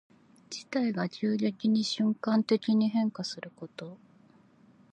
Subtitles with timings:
[0.49, 3.99] 事態が急激に瞬間的に変化すること。